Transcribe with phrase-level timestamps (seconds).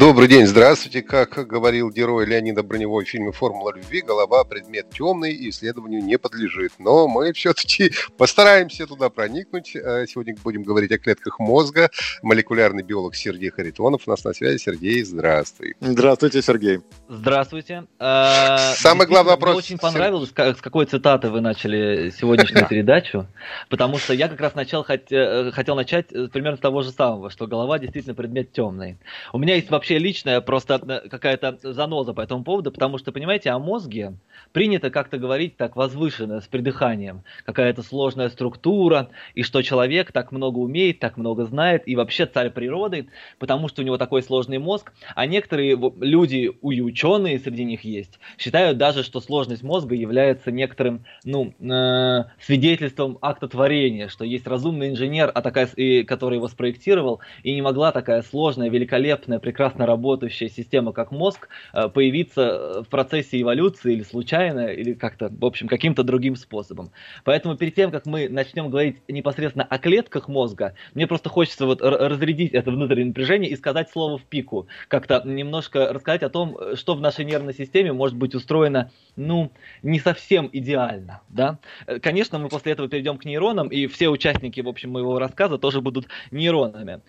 [0.00, 1.02] Добрый день, здравствуйте.
[1.02, 6.16] Как говорил герой Леонида Броневой в фильме «Формула любви», голова– предмет темный и исследованию не
[6.16, 6.72] подлежит.
[6.78, 9.76] Но мы все-таки постараемся туда проникнуть.
[9.76, 11.90] Э, сегодня будем говорить о клетках мозга.
[12.22, 14.56] Молекулярный биолог Сергей Харитонов у нас на связи.
[14.56, 15.76] Сергей, здравствуй.
[15.80, 16.80] Здравствуйте, Сергей.
[17.06, 17.84] Здравствуйте.
[17.98, 19.50] Э, Самый главный вопрос.
[19.50, 23.26] Мне очень понравилось, с какой цитаты вы начали сегодняшнюю передачу,
[23.68, 27.46] потому что я как раз начал, э, хотел начать примерно с того же самого, что
[27.46, 28.96] голова действительно предмет темный.
[29.34, 33.58] У меня есть вообще личная просто какая-то заноза по этому поводу, потому что, понимаете, о
[33.58, 34.14] мозге
[34.52, 37.22] принято как-то говорить так возвышенно, с придыханием.
[37.44, 42.50] Какая-то сложная структура, и что человек так много умеет, так много знает, и вообще царь
[42.50, 44.92] природы, потому что у него такой сложный мозг.
[45.14, 51.04] А некоторые люди, и ученые среди них есть, считают даже, что сложность мозга является некоторым,
[51.24, 55.68] ну, э, свидетельством акта творения, что есть разумный инженер, а такая,
[56.04, 61.48] который его спроектировал, и не могла такая сложная, великолепная, прекрасная прекрасно работающая система, как мозг,
[61.72, 66.90] э, появиться э, в процессе эволюции или случайно, или как-то, в общем, каким-то другим способом.
[67.24, 71.82] Поэтому перед тем, как мы начнем говорить непосредственно о клетках мозга, мне просто хочется вот
[71.82, 74.66] разрядить это внутреннее напряжение и сказать слово в пику.
[74.88, 79.50] Как-то немножко рассказать о том, что в нашей нервной системе может быть устроено, ну,
[79.82, 81.58] не совсем идеально, да.
[81.86, 85.58] Э, конечно, мы после этого перейдем к нейронам, и все участники, в общем, моего рассказа
[85.58, 87.00] тоже будут нейронами.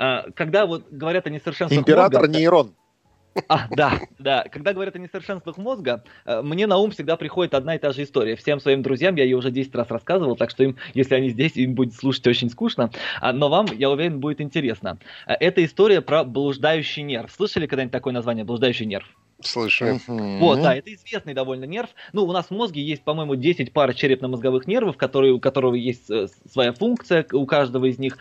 [0.00, 2.74] А, когда вот говорят о несовершенствах Император мозга, нейрон.
[3.48, 4.44] А, да, да.
[4.50, 8.04] Когда говорят о несовершенствах мозга, э, мне на ум всегда приходит одна и та же
[8.04, 8.34] история.
[8.34, 11.54] Всем своим друзьям я ее уже 10 раз рассказывал, так что им, если они здесь,
[11.56, 12.90] им будет слушать очень скучно.
[13.20, 14.98] А, но вам, я уверен, будет интересно.
[15.26, 17.30] Э, это история про блуждающий нерв.
[17.30, 19.06] Слышали когда-нибудь такое название «блуждающий нерв»?
[19.42, 20.00] Слышу.
[20.06, 21.90] Вот, да, это известный довольно нерв.
[22.12, 26.10] Ну, у нас в мозге есть, по-моему, 10 пар черепно-мозговых нервов, которые, у которого есть
[26.10, 28.18] э, своя функция у каждого из них.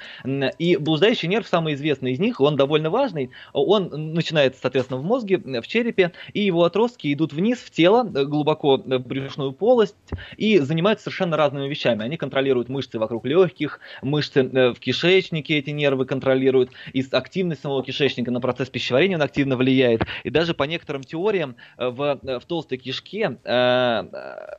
[0.57, 3.31] И блуждающий нерв, самый известный из них, он довольно важный.
[3.53, 8.25] Он начинается, соответственно, в мозге, в черепе, и его отростки идут вниз в тело, э,
[8.25, 9.95] глубоко в брюшную полость,
[10.37, 12.03] и занимаются совершенно разными вещами.
[12.03, 17.83] Они контролируют мышцы вокруг легких, мышцы э, в кишечнике эти нервы контролируют, и активность самого
[17.83, 20.03] кишечника на процесс пищеварения он активно влияет.
[20.23, 23.99] И даже по некоторым теориям э, в, э, в толстой кишке э,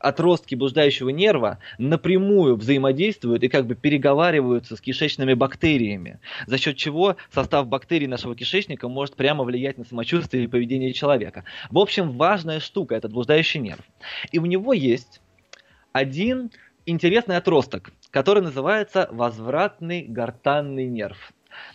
[0.00, 7.16] отростки блуждающего нерва напрямую взаимодействуют и как бы переговариваются с кишечными бактериями, за счет чего
[7.32, 11.44] состав бактерий нашего кишечника может прямо влиять на самочувствие и поведение человека.
[11.70, 13.84] В общем, важная штука этот блуждающий нерв.
[14.32, 15.20] И у него есть
[15.92, 16.50] один
[16.86, 21.32] интересный отросток, который называется возвратный гортанный нерв.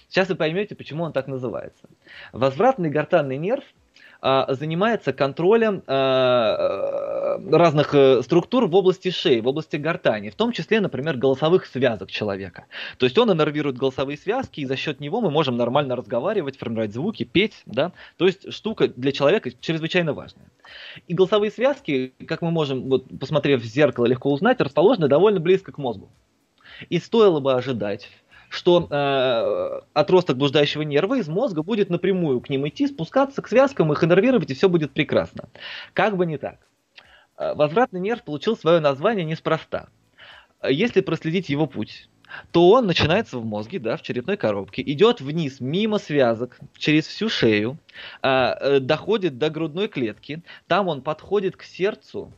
[0.10, 1.90] Сейчас вы поймете, почему он так называется.
[2.32, 3.64] Возвратный гортанный нерв
[4.50, 10.80] занимается контролем а, разных э, структур в области шеи, в области гортани, в том числе,
[10.80, 12.66] например, голосовых связок человека.
[12.98, 16.94] То есть он иннервирует голосовые связки, и за счет него мы можем нормально разговаривать, формировать
[16.94, 17.92] звуки, петь, да.
[18.18, 20.48] То есть штука для человека чрезвычайно важная.
[21.08, 25.72] И голосовые связки, как мы можем, вот, посмотрев в зеркало, легко узнать, расположены довольно близко
[25.72, 26.10] к мозгу.
[26.90, 28.10] И стоило бы ожидать
[28.56, 33.92] что э, отросток блуждающего нерва из мозга будет напрямую к ним идти, спускаться к связкам,
[33.92, 35.50] их иннервировать, и все будет прекрасно.
[35.94, 36.60] Как бы не так.
[37.38, 39.90] Э, возвратный нерв получил свое название неспроста.
[40.68, 42.10] Если проследить его путь,
[42.52, 47.30] то он начинается в мозге, да, в черепной коробке, идет вниз мимо связок, через всю
[47.30, 47.78] шею,
[48.22, 52.32] э, э доходит до грудной клетки, там он подходит к сердцу,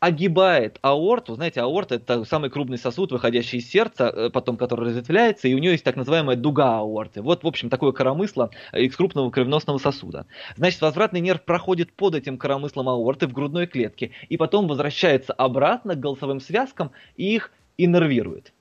[0.00, 1.34] огибает аорту.
[1.34, 5.58] Знаете, аорта это самый крупный сосуд, выходящий из сердца, э, потом который разветвляется, и у
[5.58, 7.22] нее есть так называемая дуга аорты.
[7.22, 10.26] Вот, в общем, такое коромысло э, из крупного кровеносного сосуда.
[10.56, 15.94] Значит, возвратный нерв проходит под этим коромыслом аорты в грудной клетке, и потом возвращается обратно
[15.94, 18.52] к голосовым связкам и их иннервирует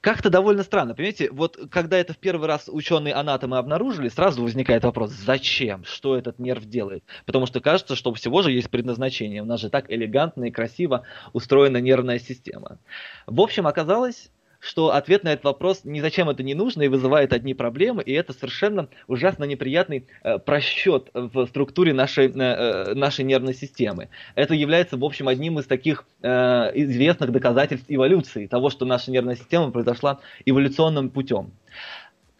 [0.00, 0.94] как-то довольно странно.
[0.94, 6.38] Понимаете, вот когда это в первый раз ученые-анатомы обнаружили, сразу возникает вопрос, зачем, что этот
[6.38, 7.04] нерв делает?
[7.26, 9.42] Потому что кажется, что у всего же есть предназначение.
[9.42, 12.78] У нас же так элегантно и красиво устроена нервная система.
[13.26, 14.30] В общем, оказалось,
[14.60, 18.12] что ответ на этот вопрос ни зачем это не нужно и вызывает одни проблемы, и
[18.12, 24.08] это совершенно ужасно неприятный э, просчет в структуре нашей, э, э, нашей нервной системы.
[24.34, 26.28] Это является, в общем, одним из таких э,
[26.74, 31.52] известных доказательств эволюции, того, что наша нервная система произошла эволюционным путем.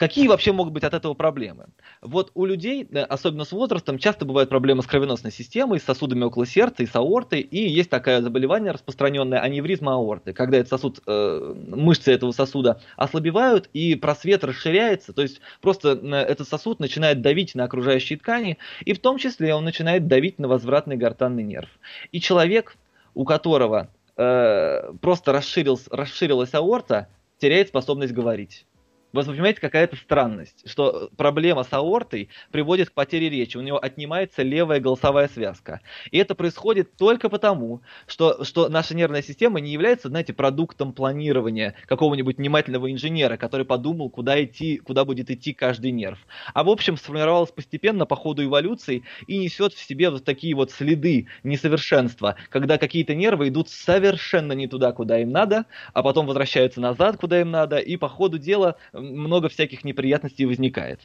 [0.01, 1.67] Какие вообще могут быть от этого проблемы?
[2.01, 6.23] Вот у людей, э, особенно с возрастом, часто бывают проблемы с кровеносной системой, с сосудами
[6.23, 11.01] около сердца и с аортой, и есть такое заболевание распространенное аневризма аорты, когда этот сосуд,
[11.05, 17.21] э, мышцы этого сосуда ослабевают, и просвет расширяется, то есть просто э, этот сосуд начинает
[17.21, 21.69] давить на окружающие ткани, и в том числе он начинает давить на возвратный гортанный нерв.
[22.11, 22.75] И человек,
[23.13, 27.07] у которого э, просто расширилась, расширилась аорта,
[27.37, 28.65] теряет способность говорить.
[29.13, 34.41] Вы понимаете, какая-то странность, что проблема с аортой приводит к потере речи, у него отнимается
[34.41, 35.81] левая голосовая связка.
[36.11, 41.75] И это происходит только потому, что, что наша нервная система не является, знаете, продуктом планирования
[41.87, 46.19] какого-нибудь внимательного инженера, который подумал, куда идти, куда будет идти каждый нерв.
[46.53, 50.71] А в общем сформировалась постепенно по ходу эволюции и несет в себе вот такие вот
[50.71, 56.79] следы несовершенства, когда какие-то нервы идут совершенно не туда, куда им надо, а потом возвращаются
[56.79, 61.01] назад, куда им надо, и по ходу дела много всяких неприятностей возникает.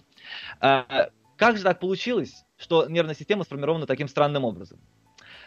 [0.60, 4.78] А, как же так получилось, что нервная система сформирована таким странным образом?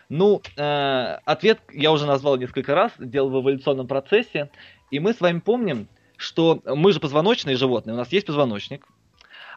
[0.09, 4.49] Ну, э, ответ я уже назвал несколько раз, делал в эволюционном процессе,
[4.89, 5.87] и мы с вами помним,
[6.17, 8.87] что мы же позвоночные животные, у нас есть позвоночник,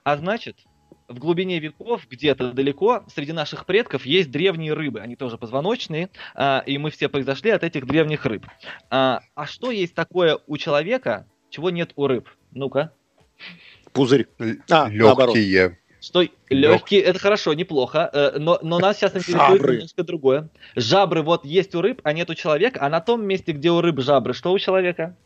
[0.04, 0.58] а значит,
[1.08, 5.00] в глубине веков, где-то далеко, среди наших предков есть древние рыбы.
[5.00, 8.46] Они тоже позвоночные, а, и мы все произошли от этих древних рыб.
[8.90, 12.28] А, а что есть такое у человека, чего нет у рыб?
[12.52, 12.92] Ну-ка.
[13.92, 14.26] Пузырь.
[14.70, 15.78] А, легкие.
[16.00, 19.74] Что легкие, это хорошо, неплохо, э, но, но нас сейчас интересует жабры.
[19.74, 20.48] немножко другое.
[20.74, 23.80] Жабры вот есть у рыб, а нет у человека, а на том месте, где у
[23.80, 25.16] рыб жабры, что у человека?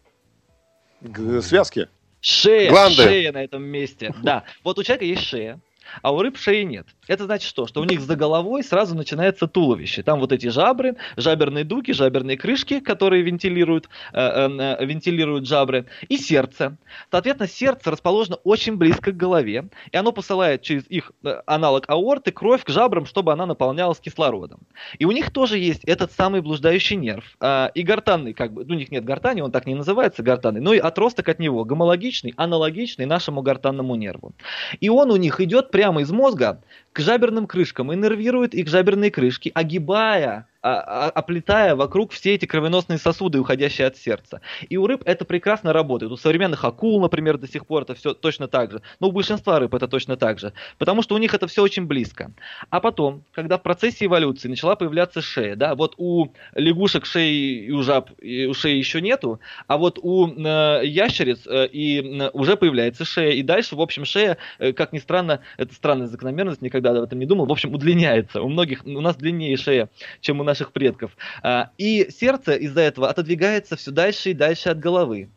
[1.41, 1.89] Связки.
[2.21, 3.03] Шея, Гланды.
[3.03, 4.15] шея на этом месте.
[4.23, 5.61] Да, вот у человека есть шея,
[6.03, 6.87] а у рыб шеи нет.
[7.07, 7.67] Это значит что?
[7.67, 10.03] Что у них за головой сразу начинается туловище.
[10.03, 15.87] Там вот эти жабры, жаберные дуги, жаберные крышки, которые вентилируют, э, э, э, вентилируют жабры,
[16.09, 16.77] и сердце.
[17.11, 22.33] Соответственно, сердце расположено очень близко к голове, и оно посылает через их э, аналог аорты
[22.33, 24.61] кровь к жабрам, чтобы она наполнялась кислородом.
[24.99, 27.25] И у них тоже есть этот самый блуждающий нерв.
[27.41, 30.61] Э, и гортанный, как бы, ну, у них нет гортани, он так не называется гортанный,
[30.61, 34.33] но и отросток от него, гомологичный, аналогичный нашему гортанному нерву.
[34.81, 36.63] И он у них идет прямо из мозга
[36.97, 42.99] к жаберным крышкам, иннервирует их жаберные крышки, огибая а, а, оплетая вокруг все эти кровеносные
[42.99, 44.41] сосуды, уходящие от сердца.
[44.69, 46.11] И у рыб это прекрасно работает.
[46.11, 48.83] У современных акул, например, до сих пор это все точно так же.
[48.99, 50.53] Но у большинства рыб это точно так же.
[50.79, 52.33] Потому что у них это все очень близко.
[52.69, 57.71] А потом, когда в процессе эволюции начала появляться шея, да, вот у лягушек шеи и
[57.71, 59.39] у жаб и у шеи еще нету,
[59.69, 63.35] а вот у э, ящериц э, и э, уже появляется шея.
[63.35, 67.19] И дальше, в общем, шея, э, как ни странно, это странная закономерность, никогда об этом
[67.19, 68.43] не думал, в общем, удлиняется.
[68.43, 69.89] У многих, у нас длиннее шея,
[70.21, 71.17] чем у наших наших предков.
[71.43, 75.29] А, и сердце из-за этого отодвигается все дальше и дальше от головы.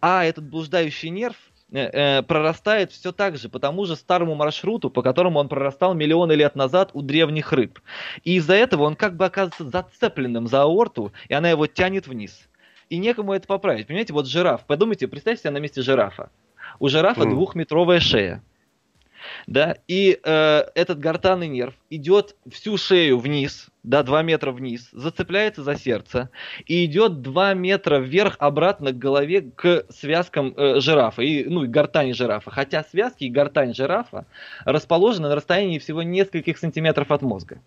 [0.00, 1.36] А этот блуждающий нерв
[1.72, 5.94] э, э, прорастает все так же, по тому же старому маршруту, по которому он прорастал
[5.94, 7.80] миллионы лет назад у древних рыб.
[8.24, 12.48] И из-за этого он как бы оказывается зацепленным за аорту, и она его тянет вниз.
[12.90, 13.86] И некому это поправить.
[13.86, 14.64] Понимаете, вот жираф.
[14.66, 16.30] Подумайте, представьте себе на месте жирафа.
[16.78, 17.30] У жирафа mm.
[17.30, 18.42] двухметровая шея
[19.46, 25.62] да, и э, этот гортанный нерв идет всю шею вниз, да, 2 метра вниз, зацепляется
[25.62, 26.30] за сердце
[26.66, 31.68] и идет 2 метра вверх обратно к голове, к связкам э, жирафа, и, ну, и
[31.68, 32.50] гортани жирафа.
[32.50, 34.26] Хотя связки и гортань жирафа
[34.64, 37.60] расположены на расстоянии всего нескольких сантиметров от мозга.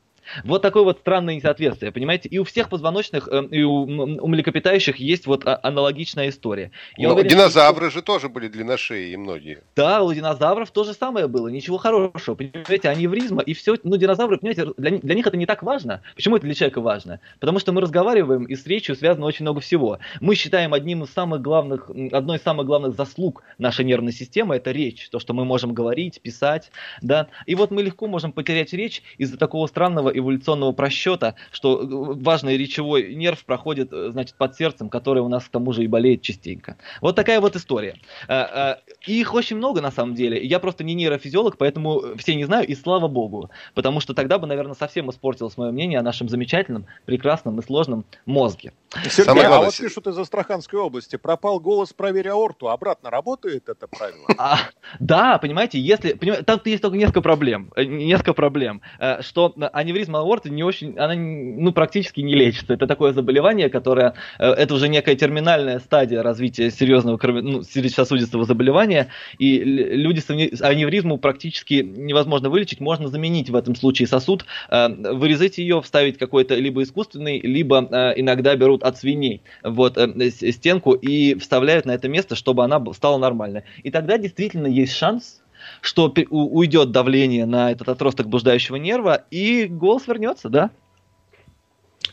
[0.43, 2.29] Вот такое вот странное несоответствие, понимаете?
[2.29, 6.71] И у всех позвоночных, э, и у, у млекопитающих есть вот а, аналогичная история.
[6.97, 7.99] Я Но уверен, динозавры что...
[7.99, 9.63] же тоже были длинношеи, и многие.
[9.75, 13.75] Да, у динозавров то же самое было, ничего хорошего, понимаете, аневризма и все.
[13.83, 16.01] Ну, динозавры, понимаете, для, для них это не так важно.
[16.15, 17.19] Почему это для человека важно?
[17.39, 19.99] Потому что мы разговариваем, и с речью связано очень много всего.
[20.19, 24.71] Мы считаем одним из самых главных, одной из самых главных заслуг нашей нервной системы это
[24.71, 26.71] речь, то, что мы можем говорить, писать,
[27.01, 27.27] да.
[27.45, 31.85] И вот мы легко можем потерять речь из-за такого странного эволюционного просчета, что э,
[32.21, 35.87] важный речевой нерв проходит, э, значит, под сердцем, который у нас к тому же и
[35.87, 36.77] болеет частенько.
[37.01, 37.95] Вот такая вот история.
[38.27, 38.75] Э,
[39.07, 40.43] и их очень много на самом деле.
[40.45, 43.49] Я просто не нейрофизиолог, поэтому все не знаю, и слава богу.
[43.73, 48.05] Потому что тогда бы, наверное, совсем испортилось мое мнение о нашем замечательном, прекрасном и сложном
[48.25, 48.73] мозге.
[49.09, 54.27] Сергей, а вот пишут из Астраханской области, пропал голос, проверь аорту, обратно работает это правило?
[54.37, 54.57] А,
[54.99, 56.13] да, понимаете, если...
[56.13, 57.71] Понимаете, там есть только несколько проблем.
[57.77, 58.81] Несколько проблем.
[59.21, 62.73] Что аневризма аорты не очень, она ну, практически не лечится.
[62.73, 69.07] Это такое заболевание, которое, э, это уже некая терминальная стадия развития серьезного ну, сердечно-сосудистого заболевания,
[69.37, 75.57] и люди с аневризму практически невозможно вылечить, можно заменить в этом случае сосуд, э, вырезать
[75.57, 79.97] ее, вставить какой-то либо искусственный, либо э, иногда берут от свиней вот,
[80.29, 83.63] стенку и вставляют на это место, чтобы она стала нормальной.
[83.83, 85.41] И тогда действительно есть шанс,
[85.81, 90.71] что уйдет давление на этот отросток блуждающего нерва, и голос вернется, да?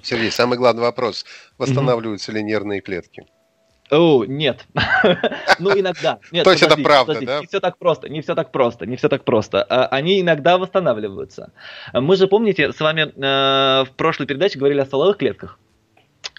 [0.03, 1.25] Сергей, самый главный вопрос.
[1.59, 3.27] Восстанавливаются ли нервные клетки?
[3.91, 4.67] О, нет.
[5.59, 6.19] ну, иногда.
[6.33, 7.41] Нет, То есть это правда, да?
[7.41, 9.63] Не все так просто, не все так просто, не все так просто.
[9.63, 11.53] А, они иногда восстанавливаются.
[11.93, 15.59] Мы же, помните, с вами э, в прошлой передаче говорили о стволовых клетках.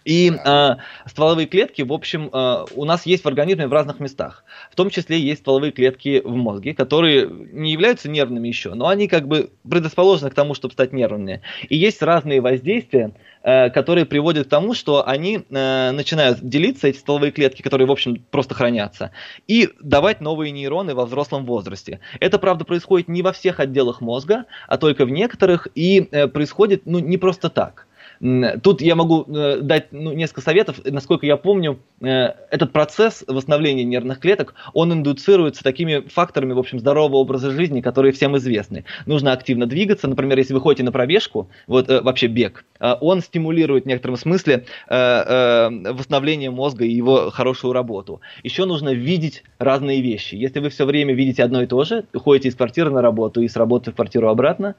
[0.07, 4.45] И э, стволовые клетки, в общем, э, у нас есть в организме в разных местах.
[4.71, 9.09] В том числе есть стволовые клетки в мозге, которые не являются нервными еще, но они
[9.09, 11.41] как бы предрасположены к тому, чтобы стать нервными.
[11.67, 13.11] И есть разные воздействия,
[13.43, 17.91] э, которые приводят к тому, что они э, начинают делиться, эти стволовые клетки, которые, в
[17.91, 19.11] общем, просто хранятся,
[19.45, 21.99] и давать новые нейроны во взрослом возрасте.
[22.21, 26.83] Это, правда, происходит не во всех отделах мозга, а только в некоторых, и э, происходит
[26.85, 27.86] ну, не просто так.
[28.19, 30.79] Тут я могу э, дать ну, несколько советов.
[30.83, 36.79] Насколько я помню, э, этот процесс восстановления нервных клеток, он индуцируется такими факторами, в общем,
[36.79, 38.85] здорового образа жизни, которые всем известны.
[39.05, 40.07] Нужно активно двигаться.
[40.07, 44.65] Например, если вы ходите на пробежку, вот э, вообще бег, он стимулирует в некотором смысле
[44.87, 48.21] восстановление мозга и его хорошую работу.
[48.43, 50.35] Еще нужно видеть разные вещи.
[50.35, 53.47] Если вы все время видите одно и то же, ходите из квартиры на работу и
[53.47, 54.75] с работы в квартиру обратно,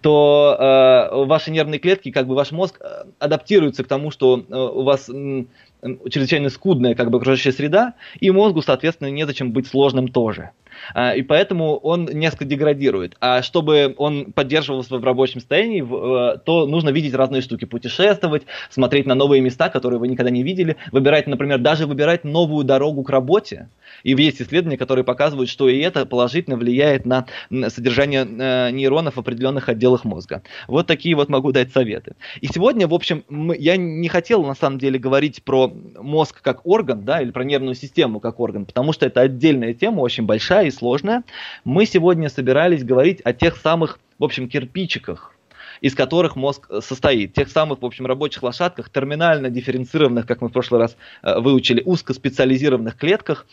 [0.00, 2.81] то ваши нервные клетки, как бы ваш мозг
[3.18, 8.62] адаптируется к тому, что э, у вас чрезвычайно скудная как бы окружающая среда, и мозгу,
[8.62, 10.50] соответственно, незачем быть сложным тоже.
[10.94, 13.16] А, и поэтому он несколько деградирует.
[13.20, 19.06] А чтобы он поддерживался в рабочем состоянии, э, то нужно видеть разные штуки, путешествовать, смотреть
[19.06, 23.10] на новые места, которые вы никогда не видели, выбирать, например, даже выбирать новую дорогу к
[23.10, 23.68] работе.
[24.02, 27.26] И есть исследования, которые показывают, что и это положительно влияет на
[27.68, 30.42] содержание э, нейронов в определенных отделах мозга.
[30.66, 32.14] Вот такие вот могу дать советы.
[32.40, 33.24] И сегодня, в общем,
[33.58, 37.74] я не хотел на самом деле говорить про мозг как орган, да, или про нервную
[37.74, 41.22] систему как орган, потому что это отдельная тема, очень большая и сложная.
[41.64, 45.34] Мы сегодня собирались говорить о тех самых, в общем, кирпичиках,
[45.80, 47.34] из которых мозг э, состоит.
[47.34, 51.82] Тех самых, в общем, рабочих лошадках, терминально дифференцированных, как мы в прошлый раз э, выучили,
[51.84, 53.46] узкоспециализированных клетках,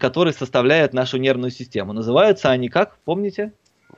[0.00, 1.92] которые составляют нашу нервную систему.
[1.92, 3.52] Называются они как, помните?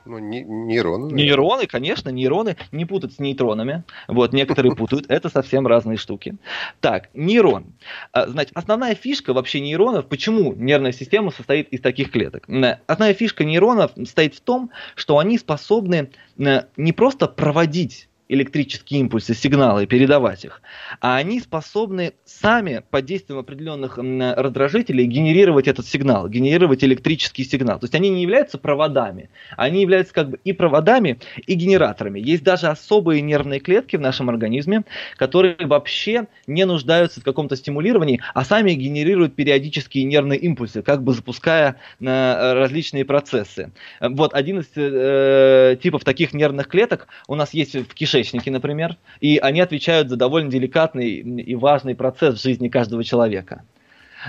[0.06, 1.12] Ну, не, нейроны.
[1.12, 2.56] Нейроны, конечно, нейроны.
[2.72, 3.84] Не путать с нейтронами.
[4.08, 5.06] Вот, некоторые путают.
[5.08, 6.36] Это совсем разные штуки.
[6.80, 7.74] Так, нейрон.
[8.12, 12.48] А, значит, основная фишка вообще нейронов, почему нервная система состоит из таких клеток?
[12.86, 19.86] Основная фишка нейронов стоит в том, что они способны не просто проводить электрические импульсы, сигналы,
[19.86, 20.62] передавать их,
[21.00, 27.78] а они способны сами под действием определенных раздражителей генерировать этот сигнал, генерировать электрический сигнал.
[27.78, 32.18] То есть они не являются проводами, они являются как бы и проводами, и генераторами.
[32.18, 34.82] Есть даже особые нервные клетки в нашем организме,
[35.16, 41.12] которые вообще не нуждаются в каком-то стимулировании, а сами генерируют периодические нервные импульсы, как бы
[41.12, 43.70] запуская э, различные процессы.
[44.00, 48.96] Вот один из э, типов таких нервных клеток у нас есть в кишечнике, кишечнике, например,
[49.20, 53.62] и они отвечают за довольно деликатный и важный процесс в жизни каждого человека.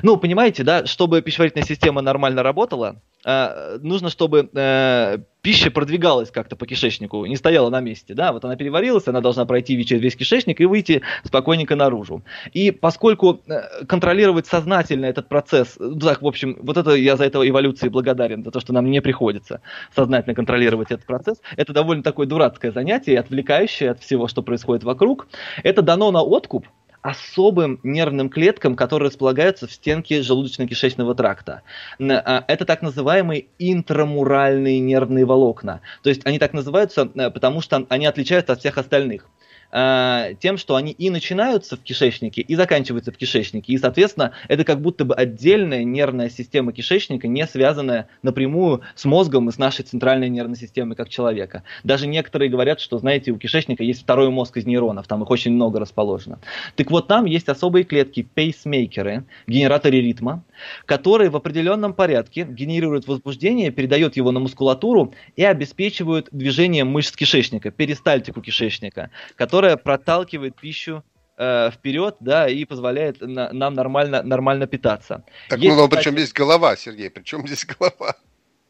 [0.04, 6.56] Ну, понимаете, да, чтобы пищеварительная система нормально работала, э, нужно, чтобы э, пища продвигалась как-то
[6.56, 10.16] по кишечнику, не стояла на месте, да, вот она переварилась, она должна пройти через весь
[10.16, 12.24] кишечник и выйти спокойненько наружу.
[12.54, 17.48] И поскольку э, контролировать сознательно этот процесс, так, в общем, вот это я за это
[17.48, 19.62] эволюции благодарен, за то, что нам не приходится
[19.96, 25.28] сознательно контролировать этот процесс, это довольно такое дурацкое занятие, отвлекающее от всего, что происходит вокруг,
[25.64, 26.68] это дано на откуп
[27.08, 31.62] особым нервным клеткам, которые располагаются в стенке желудочно-кишечного тракта.
[32.02, 35.80] А, это так называемые интрамуральные нервные волокна.
[36.04, 39.26] То есть они так называются, э, потому что они отличаются от всех остальных.
[39.72, 43.74] Э, тем, что они и начинаются в кишечнике, и заканчиваются в кишечнике.
[43.74, 49.50] И, соответственно, это как будто бы отдельная нервная система кишечника, не связанная напрямую с мозгом
[49.50, 51.64] и с нашей центральной нервной системой как человека.
[51.84, 55.52] Даже некоторые говорят, что, знаете, у кишечника есть второй мозг из нейронов, там их очень
[55.52, 56.40] много расположено.
[56.76, 60.44] Так вот, там есть особые клетки, пейсмейкеры, генераторы ритма,
[60.86, 67.72] которые в определенном порядке генерируют возбуждение, передают его на мускулатуру и обеспечивают движение мышц кишечника,
[67.72, 71.04] перистальтику кишечника, которая проталкивает пищу
[71.38, 75.24] э, вперед, да, и позволяет на, нам нормально, нормально питаться.
[75.50, 78.16] Так, Есть, ну, но причем здесь голова, Сергей, причем здесь голова?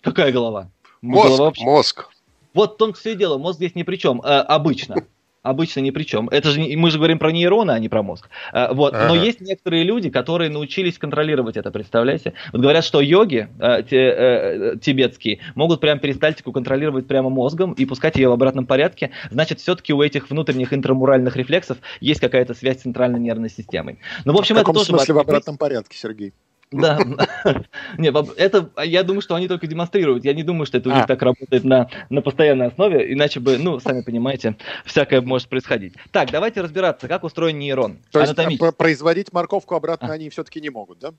[0.01, 0.69] Какая голова?
[1.01, 1.63] Мозг, голова вообще...
[1.63, 2.09] мозг.
[2.53, 4.95] Вот в том все и дело, мозг здесь ни при чем, э, обычно.
[5.41, 6.29] Обычно ни при чем.
[6.29, 8.29] Это же мы же говорим про нейроны, а не про мозг.
[8.51, 8.93] А, вот.
[8.93, 9.07] Ага.
[9.07, 12.33] Но есть некоторые люди, которые научились контролировать это, представляете?
[12.51, 17.85] Вот говорят, что йоги э, те, э, тибетские могут прям перистальтику контролировать прямо мозгом и
[17.85, 19.11] пускать ее в обратном порядке.
[19.31, 23.99] Значит, все-таки у этих внутренних интрамуральных рефлексов есть какая-то связь с центральной нервной системой.
[24.25, 26.33] Ну, в общем, в каком это тоже смысле в обратном порядке, Сергей?
[26.71, 26.99] Да,
[27.97, 30.25] не, это, я думаю, что они только демонстрируют.
[30.25, 31.07] Я не думаю, что это у них а.
[31.07, 35.93] так работает на, на постоянной основе, иначе бы, ну, сами понимаете, всякое может происходить.
[36.11, 37.99] Так, давайте разбираться, как устроен нейрон.
[38.11, 40.13] То есть а, производить морковку обратно а.
[40.13, 41.13] они все-таки не могут, да?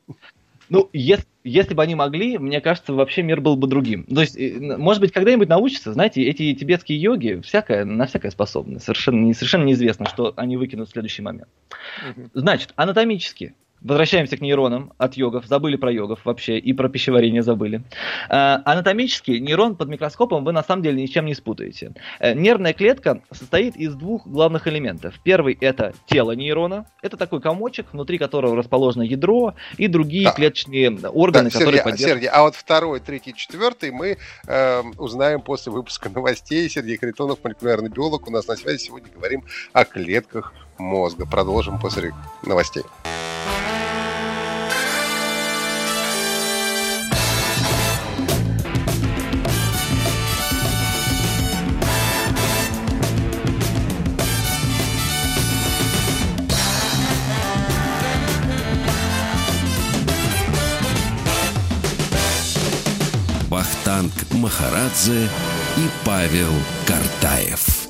[0.69, 4.05] Ну, если, если бы они могли, мне кажется, вообще мир был бы другим.
[4.05, 8.79] То есть, может быть, когда-нибудь научатся, знаете, эти тибетские йоги, всякое, на всякое способны.
[8.79, 11.49] Совершенно, совершенно неизвестно, что они выкинут в следующий момент.
[12.35, 15.47] Значит, анатомически Возвращаемся к нейронам от йогов.
[15.47, 17.83] Забыли про йогов вообще и про пищеварение забыли.
[18.29, 21.93] Э, анатомически нейрон под микроскопом вы на самом деле ничем не спутаете.
[22.19, 25.15] Э, нервная клетка состоит из двух главных элементов.
[25.23, 26.87] Первый это тело нейрона.
[27.03, 30.33] Это такой комочек, внутри которого расположено ядро и другие да.
[30.33, 32.23] клеточные органы, да, которые поддерживают.
[32.23, 36.69] Сергей, а вот второй, третий, четвертый мы э, узнаем после выпуска новостей.
[36.69, 38.79] Сергей Харитонов, молекулярный биолог, у нас на связи.
[38.79, 41.27] Сегодня говорим о клетках мозга.
[41.27, 42.83] Продолжим после новостей.
[64.49, 65.29] Махарадзе
[65.77, 66.49] и Павел
[66.87, 67.87] Картаев.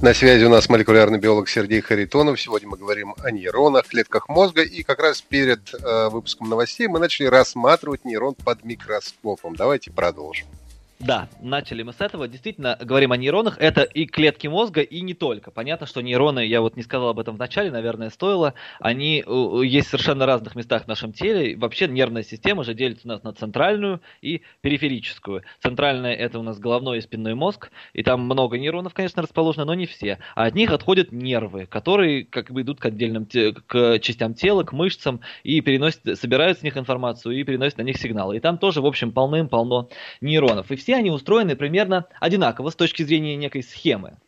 [0.00, 2.40] На связи у нас молекулярный биолог Сергей Харитонов.
[2.40, 4.62] Сегодня мы говорим о нейронах, клетках мозга.
[4.62, 9.54] И как раз перед э, выпуском новостей мы начали рассматривать нейрон под микроскопом.
[9.54, 10.46] Давайте продолжим.
[11.04, 12.28] Да, начали мы с этого.
[12.28, 13.58] Действительно, говорим о нейронах.
[13.58, 15.50] Это и клетки мозга, и не только.
[15.50, 18.54] Понятно, что нейроны, я вот не сказал об этом в начале, наверное, стоило.
[18.78, 19.24] Они
[19.64, 21.56] есть в совершенно разных местах в нашем теле.
[21.56, 25.42] Вообще нервная система же делится у нас на центральную и периферическую.
[25.60, 27.72] Центральная это у нас головной и спинной мозг.
[27.94, 30.20] И там много нейронов, конечно, расположено, но не все.
[30.36, 34.72] А от них отходят нервы, которые как бы идут к отдельным к частям тела, к
[34.72, 38.36] мышцам и переносят, собирают с них информацию и переносят на них сигналы.
[38.36, 39.88] И там тоже, в общем, полным-полно
[40.20, 40.70] нейронов.
[40.70, 44.18] И все все они устроены примерно одинаково с точки зрения некой схемы.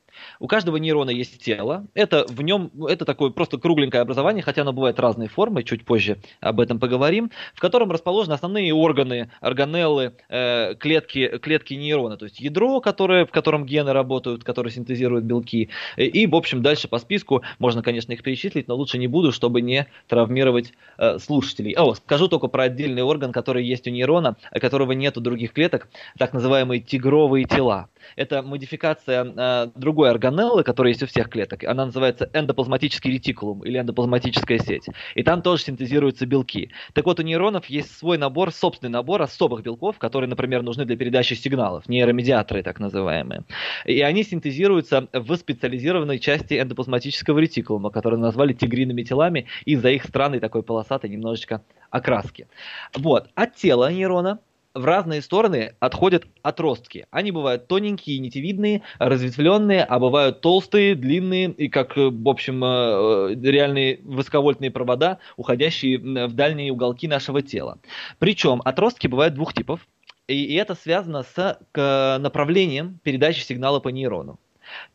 [0.40, 1.86] У каждого нейрона есть тело.
[1.94, 6.18] Это в нем, это такое просто кругленькое образование, хотя оно бывает разной формы, чуть позже
[6.40, 12.40] об этом поговорим, в котором расположены основные органы, органеллы, э, клетки, клетки нейрона, то есть
[12.40, 15.68] ядро, которое, в котором гены работают, которые синтезируют белки.
[15.96, 19.60] И, в общем, дальше по списку можно, конечно, их перечислить, но лучше не буду, чтобы
[19.60, 21.74] не травмировать э, слушателей.
[21.74, 25.88] О, скажу только про отдельный орган, который есть у нейрона, которого нет у других клеток,
[26.18, 27.88] так называемые тигровые тела.
[28.16, 31.64] Это модификация э, другой органеллы, которая есть у всех клеток.
[31.64, 34.86] Она называется эндоплазматический ретикулум или эндоплазматическая сеть.
[35.14, 36.70] И там тоже синтезируются белки.
[36.94, 40.96] Так вот, у нейронов есть свой набор, собственный набор особых белков, которые, например, нужны для
[40.96, 43.44] передачи сигналов, нейромедиаторы так называемые.
[43.84, 50.40] И они синтезируются в специализированной части эндоплазматического ретикулума, которые назвали тигриными телами из-за их странной
[50.40, 52.48] такой полосатой немножечко окраски.
[52.94, 53.28] Вот.
[53.34, 54.38] От тела нейрона
[54.74, 57.06] в разные стороны отходят отростки.
[57.10, 63.34] Они бывают тоненькие, нитевидные, разветвленные, а бывают толстые, длинные и, как, э, в общем, э,
[63.34, 67.78] реальные высоковольтные провода, уходящие в дальние уголки нашего тела.
[68.18, 69.86] Причем отростки бывают двух типов.
[70.26, 74.38] И это связано с направлением передачи сигнала по нейрону.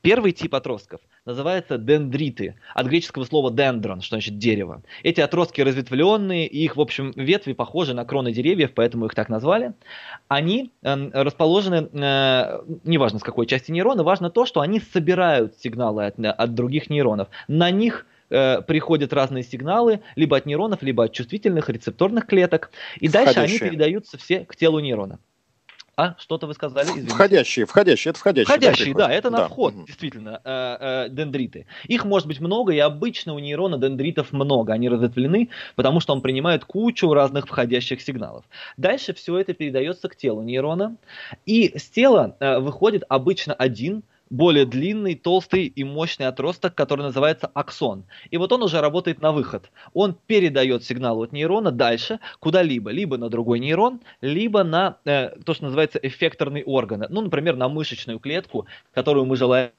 [0.01, 4.81] Первый тип отростков называется дендриты, от греческого слова дендрон, что значит дерево.
[5.03, 9.29] Эти отростки разветвленные, и их, в общем, ветви похожи на кроны деревьев, поэтому их так
[9.29, 9.73] назвали.
[10.27, 16.07] Они э, расположены, э, неважно с какой части нейрона, важно то, что они собирают сигналы
[16.07, 17.27] от, от других нейронов.
[17.47, 23.07] На них э, приходят разные сигналы, либо от нейронов, либо от чувствительных рецепторных клеток, и
[23.07, 23.35] Входящие.
[23.35, 25.19] дальше они передаются все к телу нейрона.
[25.99, 27.13] А, что-то вы сказали, извините.
[27.13, 28.45] Входящие, входящие, это входящие.
[28.45, 29.47] Входящие, да, это на да.
[29.49, 29.85] вход, угу.
[29.85, 31.65] действительно, э, э, дендриты.
[31.89, 34.71] Их может быть много, и обычно у нейрона дендритов много.
[34.71, 38.45] Они разветвлены, потому что он принимает кучу разных входящих сигналов.
[38.77, 40.95] Дальше все это передается к телу нейрона,
[41.45, 47.49] и с тела э, выходит обычно один более длинный, толстый и мощный отросток, который называется
[47.53, 48.05] аксон.
[48.31, 49.71] И вот он уже работает на выход.
[49.93, 55.53] Он передает сигнал от нейрона дальше куда-либо, либо на другой нейрон, либо на э, то,
[55.53, 57.05] что называется эффекторный орган.
[57.09, 59.71] Ну, например, на мышечную клетку, которую мы желаем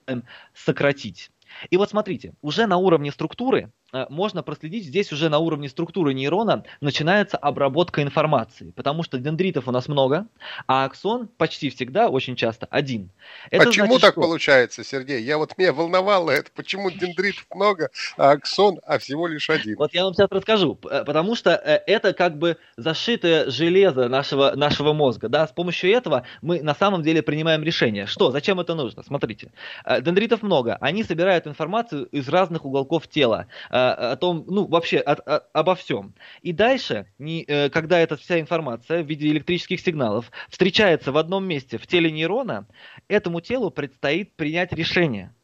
[0.54, 1.30] сократить.
[1.68, 3.70] И вот смотрите, уже на уровне структуры
[4.08, 9.70] можно проследить, здесь уже на уровне структуры нейрона начинается обработка информации, потому что дендритов у
[9.72, 10.26] нас много,
[10.66, 13.10] а аксон почти всегда, очень часто, один.
[13.50, 14.20] Это почему значит, так что...
[14.20, 15.22] получается, Сергей?
[15.22, 19.76] Я вот меня волновало это, почему дендритов много, а аксон, а всего лишь один?
[19.76, 24.52] Вот я вам сейчас расскажу, э, потому что э, это как бы зашитое железо нашего,
[24.56, 28.06] нашего мозга, да, с помощью этого мы на самом деле принимаем решение.
[28.06, 29.02] Что, зачем это нужно?
[29.02, 29.52] Смотрите,
[30.00, 33.46] дендритов много, они собирают информацию из разных уголков тела,
[33.88, 36.14] о том, ну, вообще о, о, обо всем.
[36.42, 41.44] И дальше, не, э, когда эта вся информация в виде электрических сигналов встречается в одном
[41.46, 42.66] месте в теле нейрона,
[43.08, 45.34] этому телу предстоит принять решение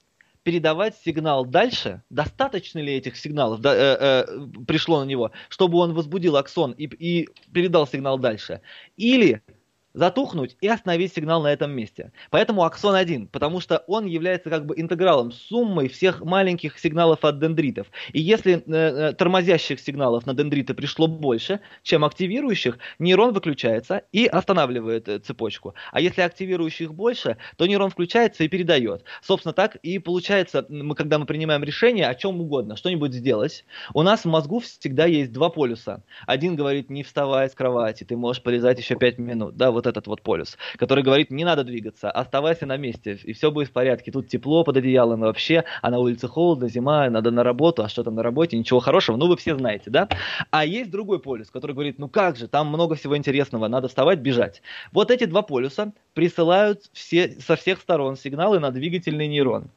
[0.46, 4.24] передавать сигнал дальше, достаточно ли этих сигналов да, э, э,
[4.64, 8.60] пришло на него, чтобы он возбудил аксон и, и передал сигнал дальше,
[8.96, 9.42] или
[9.96, 12.12] затухнуть и остановить сигнал на этом месте.
[12.30, 17.40] Поэтому аксон 1, потому что он является как бы интегралом, суммой всех маленьких сигналов от
[17.40, 17.88] дендритов.
[18.12, 24.26] И если э, э, тормозящих сигналов на дендриты пришло больше, чем активирующих, нейрон выключается и
[24.26, 25.74] останавливает э, цепочку.
[25.92, 29.04] А если активирующих больше, то нейрон включается и передает.
[29.22, 34.02] Собственно, так и получается, мы, когда мы принимаем решение о чем угодно, что-нибудь сделать, у
[34.02, 36.02] нас в мозгу всегда есть два полюса.
[36.26, 39.56] Один говорит, не вставай с кровати, ты можешь полезать еще 5 минут.
[39.56, 43.32] Да, вот вот этот вот полюс, который говорит, не надо двигаться, оставайся на месте, и
[43.32, 44.10] все будет в порядке.
[44.10, 48.02] Тут тепло под одеялом вообще, а на улице холодно, зима, надо на работу, а что
[48.02, 50.08] там на работе, ничего хорошего, ну вы все знаете, да?
[50.50, 54.18] А есть другой полюс, который говорит, ну как же, там много всего интересного, надо вставать,
[54.18, 54.62] бежать.
[54.92, 59.70] Вот эти два полюса присылают все, со всех сторон сигналы на двигательный нейрон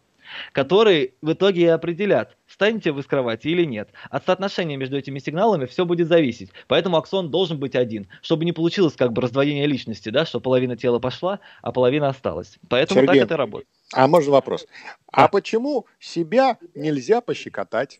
[0.51, 3.89] которые в итоге и определят, станете вы с кровати или нет.
[4.09, 6.51] От соотношения между этими сигналами все будет зависеть.
[6.67, 10.75] Поэтому аксон должен быть один, чтобы не получилось как бы раздвоение личности, да, что половина
[10.75, 12.57] тела пошла, а половина осталась.
[12.69, 13.69] Поэтому Сергей, так это работает.
[13.93, 14.65] А можно вопрос?
[15.11, 15.25] А да.
[15.25, 17.99] А почему себя нельзя пощекотать?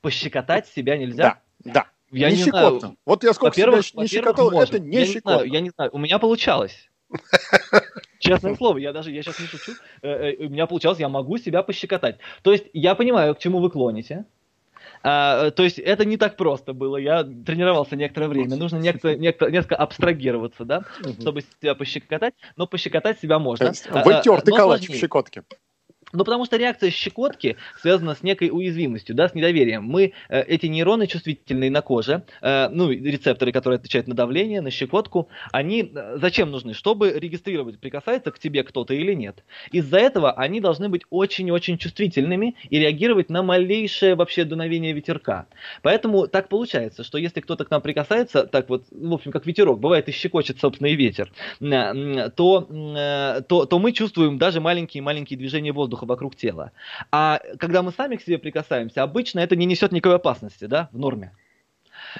[0.00, 1.40] Пощекотать себя нельзя?
[1.64, 1.86] Да, да.
[2.10, 2.96] Я не, не знаю.
[3.06, 5.30] Вот я сколько себя не щекотал, это не я щекотно.
[5.30, 6.89] Не знаю, я не знаю, у меня получалось.
[8.18, 11.38] Честное слово, я даже, я сейчас не шучу, э, э, у меня получалось, я могу
[11.38, 12.18] себя пощекотать.
[12.42, 14.26] То есть я понимаю, к чему вы клоните,
[15.02, 16.96] а, то есть это не так просто было.
[16.96, 18.56] Я тренировался некоторое время.
[18.56, 20.84] Нужно некто, некто, несколько абстрагироваться, да,
[21.18, 22.34] чтобы себя пощекотать.
[22.56, 23.72] Но пощекотать себя можно.
[24.04, 25.42] Вы тертый калач в щекотке.
[26.12, 29.84] Ну, потому что реакция щекотки связана с некой уязвимостью, да, с недоверием.
[29.84, 34.70] Мы, э, эти нейроны чувствительные на коже, э, ну, рецепторы, которые отвечают на давление, на
[34.70, 36.74] щекотку, они э, зачем нужны?
[36.74, 39.44] Чтобы регистрировать, прикасается к тебе кто-то или нет.
[39.70, 45.46] Из-за этого они должны быть очень-очень чувствительными и реагировать на малейшее вообще дуновение ветерка.
[45.82, 49.78] Поэтому так получается, что если кто-то к нам прикасается, так вот, в общем, как ветерок,
[49.78, 55.72] бывает и щекочет собственный ветер, э, то, э, то, то мы чувствуем даже маленькие-маленькие движения
[55.72, 56.72] воздуха воздуха вокруг тела.
[57.10, 60.98] А когда мы сами к себе прикасаемся, обычно это не несет никакой опасности, да, в
[60.98, 61.32] норме.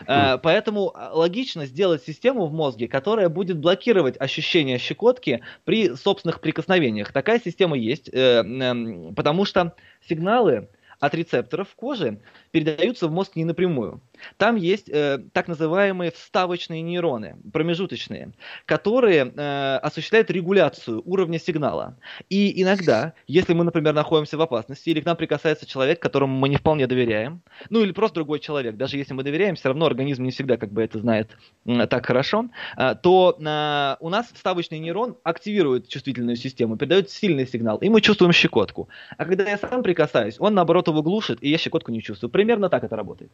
[0.06, 6.40] Uh, поэтому а, логично сделать систему в мозге, которая будет блокировать ощущение щекотки при собственных
[6.40, 7.12] прикосновениях.
[7.12, 9.72] Такая система есть, э, э, потому что
[10.06, 10.68] сигналы
[11.00, 14.02] от рецепторов в коже передаются в мозг не напрямую.
[14.36, 18.32] Там есть э, так называемые вставочные нейроны, промежуточные,
[18.66, 21.96] которые э, осуществляют регуляцию уровня сигнала.
[22.28, 26.48] И иногда, если мы, например, находимся в опасности, или к нам прикасается человек, которому мы
[26.48, 30.24] не вполне доверяем, ну или просто другой человек, даже если мы доверяем, все равно организм
[30.24, 31.30] не всегда как бы это знает
[31.66, 37.46] э, так хорошо, э, то э, у нас вставочный нейрон активирует чувствительную систему, передает сильный
[37.46, 38.88] сигнал, и мы чувствуем щекотку.
[39.16, 42.30] А когда я сам прикасаюсь, он наоборот его глушит, и я щекотку не чувствую.
[42.30, 43.30] Примерно так это работает.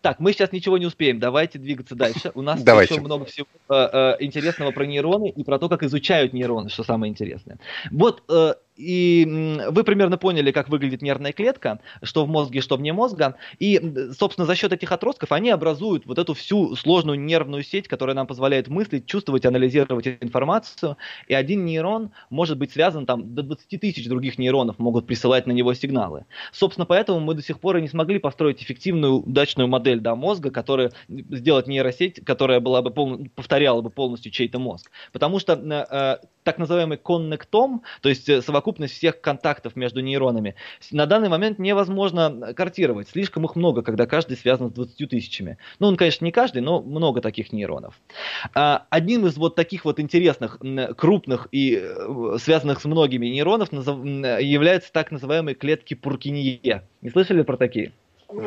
[0.00, 2.32] Так, мы сейчас ничего не успеем, давайте двигаться дальше.
[2.34, 2.94] У нас давайте.
[2.94, 6.84] еще много всего э, э, интересного про нейроны и про то, как изучают нейроны, что
[6.84, 7.58] самое интересное.
[7.90, 12.92] Вот э, и вы примерно поняли, как выглядит нервная клетка, что в мозге, что вне
[12.92, 13.36] мозга.
[13.58, 13.80] И,
[14.16, 18.26] собственно, за счет этих отростков они образуют вот эту всю сложную нервную сеть, которая нам
[18.26, 20.96] позволяет мыслить, чувствовать, анализировать информацию.
[21.28, 25.52] И один нейрон может быть связан, там, до 20 тысяч других нейронов могут присылать на
[25.52, 26.24] него сигналы.
[26.52, 30.50] Собственно, поэтому мы до сих пор и не смогли построить эффективную, удачную модель да, мозга,
[30.50, 34.90] которая сделать нейросеть, которая была бы пол, повторяла бы полностью чей-то мозг.
[35.12, 40.54] Потому что э, так называемый коннектом, то есть э, совокупность всех контактов между нейронами,
[40.90, 43.08] на данный момент невозможно картировать.
[43.08, 45.58] Слишком их много, когда каждый связан с 20 тысячами.
[45.78, 47.94] Ну, он, конечно, не каждый, но много таких нейронов.
[48.54, 50.58] А, одним из вот таких вот интересных,
[50.96, 56.82] крупных и э, связанных с многими нейронов являются так называемые клетки Пуркинье.
[57.02, 57.92] Не слышали про такие?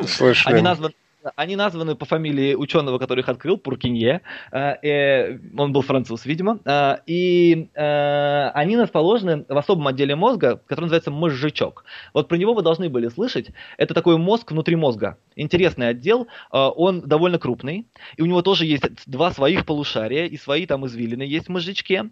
[0.06, 0.54] Слышали.
[0.54, 0.94] Они названы
[1.36, 4.20] они названы по фамилии ученого, который их открыл, Пуркинье.
[4.52, 6.60] Э, он был француз, видимо.
[7.06, 11.84] И они расположены в особом отделе мозга, который называется мозжечок.
[12.12, 13.50] Вот про него вы должны были слышать.
[13.76, 15.16] Это такой мозг внутри мозга.
[15.36, 16.28] Интересный отдел.
[16.50, 17.86] Он довольно крупный.
[18.16, 22.10] И у него тоже есть два своих полушария и свои там извилины есть в мозжечке.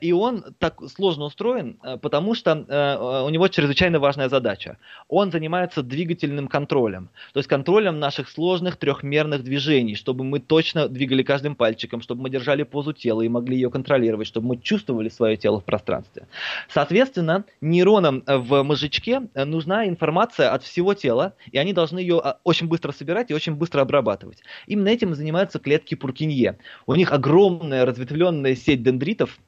[0.00, 4.78] И он так сложно устроен, потому что у него чрезвычайно важная задача.
[5.08, 7.10] Он занимается двигательным контролем.
[7.32, 12.28] То есть контролем наших сложных трехмерных движений, чтобы мы точно двигали каждым пальчиком, чтобы мы
[12.28, 16.26] держали позу тела и могли ее контролировать, чтобы мы чувствовали свое тело в пространстве.
[16.68, 22.68] Соответственно, нейронам в мозжечке нужна информация от всего тела, и они должны ее а, очень
[22.68, 24.42] быстро собирать и очень быстро обрабатывать.
[24.66, 26.58] Именно этим занимаются клетки Пуркинье.
[26.86, 29.38] У них огромная разветвленная сеть дендритов,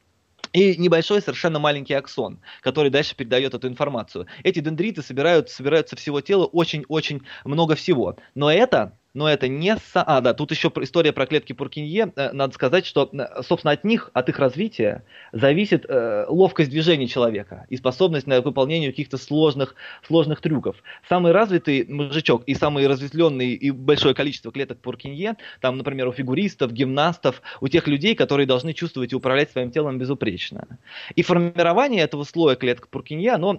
[0.53, 4.27] и небольшой совершенно маленький аксон, который дальше передает эту информацию.
[4.43, 8.15] Эти дендриты собирают, собирают со всего тела очень-очень много всего.
[8.35, 9.75] Но это но это не...
[9.77, 10.03] Со...
[10.03, 12.13] А, да, тут еще история про клетки Пуркинье.
[12.15, 17.07] Э, надо сказать, что, э, собственно, от них, от их развития зависит э, ловкость движения
[17.07, 19.73] человека и способность на выполнение каких-то сложных,
[20.05, 20.75] сложных трюков.
[21.09, 26.71] Самый развитый мужичок и самый разветвленный и большое количество клеток Пуркинье, там, например, у фигуристов,
[26.71, 30.67] гимнастов, у тех людей, которые должны чувствовать и управлять своим телом безупречно.
[31.15, 33.55] И формирование этого слоя клеток Пуркинье, оно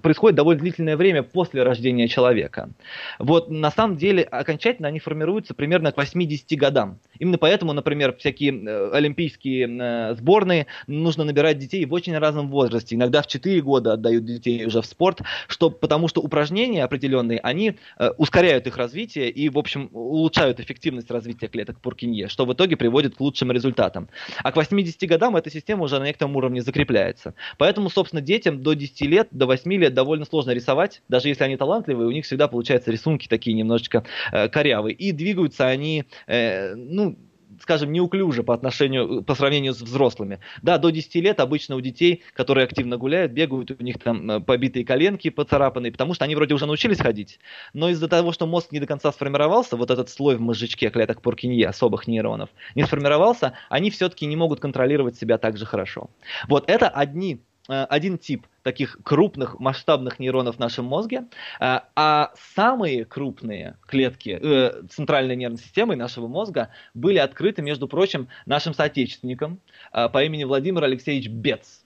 [0.00, 2.70] происходит довольно длительное время после рождения человека.
[3.18, 6.98] Вот на самом деле окончательно самостоятельно они формируются примерно к 80 годам.
[7.18, 12.94] Именно поэтому, например, всякие э, олимпийские э, сборные нужно набирать детей в очень разном возрасте.
[12.94, 17.74] Иногда в 4 года отдают детей уже в спорт, что, потому что упражнения определенные, они
[17.98, 22.76] э, ускоряют их развитие и, в общем, улучшают эффективность развития клеток Пуркинье, что в итоге
[22.76, 24.08] приводит к лучшим результатам.
[24.42, 27.34] А к 80 годам эта система уже на некотором уровне закрепляется.
[27.58, 31.56] Поэтому, собственно, детям до 10 лет, до 8 лет довольно сложно рисовать, даже если они
[31.56, 34.94] талантливые, у них всегда получаются рисунки такие немножечко э, корявые.
[34.94, 37.16] И двигаются они, э, ну,
[37.60, 40.40] скажем, неуклюже по отношению, по сравнению с взрослыми.
[40.62, 44.40] Да, до 10 лет обычно у детей, которые активно гуляют, бегают, у них там э,
[44.40, 47.38] побитые коленки, поцарапанные, потому что они вроде уже научились ходить,
[47.72, 51.22] но из-за того, что мозг не до конца сформировался, вот этот слой в мозжечке клеток
[51.22, 56.10] Пуркинье, особых нейронов, не сформировался, они все-таки не могут контролировать себя так же хорошо.
[56.48, 61.24] Вот это одни Э, один тип таких крупных масштабных нейронов в нашем мозге,
[61.58, 68.28] э, а самые крупные клетки э, центральной нервной системы нашего мозга были открыты, между прочим,
[68.44, 71.82] нашим соотечественником по имени Владимир Алексеевич Бец.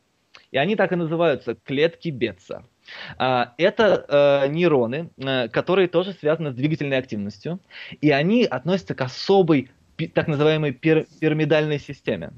[0.50, 2.64] И они так и называются клетки Бетца.
[3.16, 5.10] Это нейроны,
[5.50, 7.60] которые тоже связаны с двигательной активностью,
[8.00, 9.70] и они относятся к особой
[10.14, 12.32] так называемой пирамидальной системе.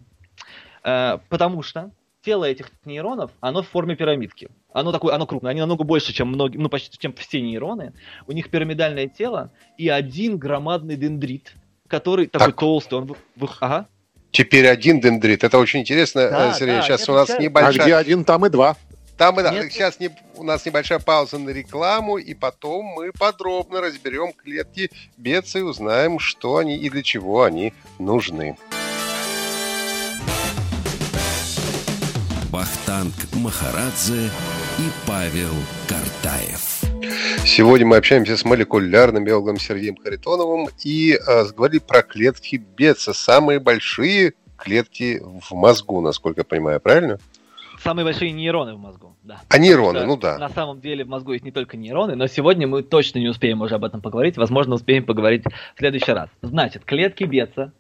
[0.83, 1.91] Потому что
[2.25, 4.49] тело этих нейронов, оно в форме пирамидки.
[4.73, 7.93] Оно такое, оно крупное, они намного больше, чем многие, ну почти, чем все нейроны.
[8.27, 11.55] У них пирамидальное тело и один громадный дендрит,
[11.89, 12.57] который такой так.
[12.57, 13.17] толстый, он,
[13.61, 13.87] ага.
[14.31, 15.45] Теперь один дендрит.
[15.45, 16.77] Это очень интересно, да, э, Сергей.
[16.77, 17.41] Да, сейчас у нас сейчас...
[17.41, 17.83] небольшая...
[17.83, 18.77] А где один, там и два.
[19.17, 19.73] Там и Нет.
[19.73, 25.61] сейчас не, у нас небольшая пауза на рекламу, и потом мы подробно разберем клетки Беца
[25.61, 28.57] и узнаем, что они и для чего они нужны.
[32.55, 34.31] Вахтанг Махарадзе
[34.79, 35.51] и Павел
[35.89, 36.85] Картаев.
[37.45, 43.59] Сегодня мы общаемся с молекулярным биологом Сергеем Харитоновым и э, говорили про клетки Бетса, самые
[43.59, 47.19] большие клетки в мозгу, насколько я понимаю, правильно?
[47.83, 49.41] Самые большие нейроны в мозгу, да.
[49.49, 50.39] А нейроны, ну да.
[50.39, 53.63] На самом деле в мозгу есть не только нейроны, но сегодня мы точно не успеем
[53.63, 54.37] уже об этом поговорить.
[54.37, 55.43] Возможно, успеем поговорить
[55.75, 56.29] в следующий раз.
[56.41, 57.73] Значит, клетки Бетса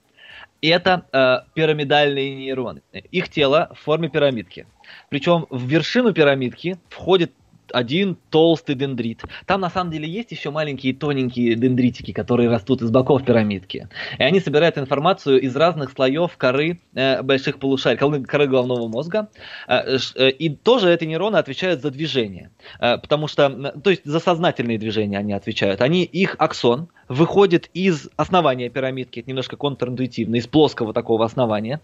[0.68, 2.82] это э, пирамидальные нейроны.
[2.92, 4.66] Их тело в форме пирамидки.
[5.08, 7.32] Причем в вершину пирамидки входит
[7.74, 9.22] один толстый дендрит.
[9.46, 13.88] Там на самом деле есть еще маленькие тоненькие дендритики, которые растут из боков пирамидки.
[14.18, 19.28] И они собирают информацию из разных слоев коры э, больших полушарий, коры, головного мозга.
[19.68, 22.50] Э, э, и тоже эти нейроны отвечают за движение.
[22.80, 25.80] Э, потому что, то есть за сознательные движения они отвечают.
[25.80, 31.80] Они, их аксон выходит из основания пирамидки, это немножко контринтуитивно, из плоского такого основания.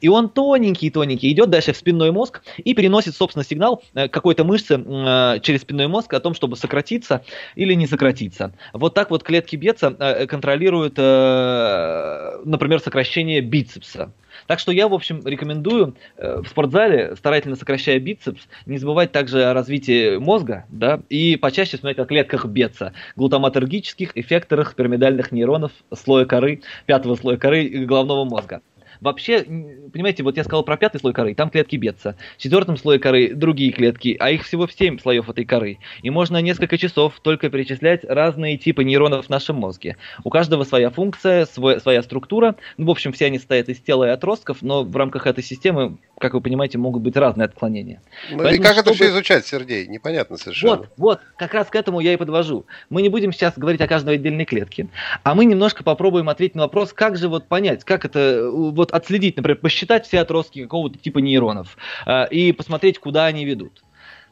[0.00, 4.74] И он тоненький-тоненький идет дальше в спинной мозг и переносит, собственно, сигнал э, какой-то мышцы
[4.74, 8.52] э, через спинной мозг о том, чтобы сократиться или не сократиться.
[8.72, 14.12] Вот так вот клетки Бетца э, контролируют, например, сокращение бицепса.
[14.46, 19.54] Так что я, в общем, рекомендую в спортзале, старательно сокращая бицепс, не забывать также о
[19.54, 26.62] развитии мозга, да, и почаще смотреть о клетках Бетца, глутаматергических эффекторах пирамидальных нейронов слоя коры,
[26.86, 28.62] пятого слоя коры головного мозга.
[29.02, 32.14] Вообще, понимаете, вот я сказал про пятый слой коры, там клетки бедца.
[32.38, 35.78] В четвертом слое коры другие клетки, а их всего семь слоев этой коры.
[36.02, 39.96] И можно несколько часов только перечислять разные типы нейронов в нашем мозге.
[40.22, 42.54] У каждого своя функция, свой, своя структура.
[42.76, 45.98] Ну, в общем, все они состоят из тела и отростков, но в рамках этой системы,
[46.18, 48.02] как вы понимаете, могут быть разные отклонения.
[48.30, 48.90] Ну Поэтому, и как чтобы...
[48.90, 49.88] это все изучать, Сергей?
[49.88, 50.76] Непонятно совершенно.
[50.76, 52.66] Вот, вот, как раз к этому я и подвожу.
[52.88, 54.86] Мы не будем сейчас говорить о каждой отдельной клетке,
[55.24, 59.36] а мы немножко попробуем ответить на вопрос, как же вот понять, как это, вот отследить,
[59.36, 61.76] например, посчитать все отростки какого-то типа нейронов
[62.06, 63.82] э, и посмотреть, куда они ведут.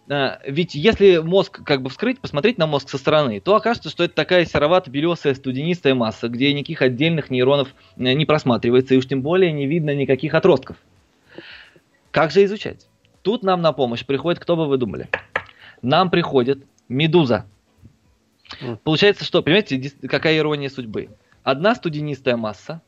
[0.08, 4.04] Э, ведь если мозг как бы вскрыть, посмотреть на мозг со стороны, то окажется, что
[4.04, 9.22] это такая серовато-белесая студенистая масса, где никаких отдельных нейронов э, не просматривается, и уж тем
[9.22, 10.76] более не видно никаких отростков.
[12.10, 12.86] Как же изучать?
[13.22, 15.08] Тут нам на помощь приходит, кто бы вы думали?
[15.80, 17.46] Нам приходит медуза.
[18.84, 21.08] Получается, что, понимаете, какая ирония судьбы?
[21.44, 22.82] Одна студенистая масса